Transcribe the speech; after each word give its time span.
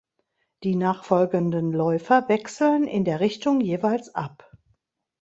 Die 0.63 0.75
nachfolgenden 0.75 1.73
Läufer 1.73 2.27
wechseln 2.27 2.87
in 2.87 3.05
der 3.05 3.19
Richtung 3.19 3.61
jeweils 3.61 4.15
ab. 4.15 4.51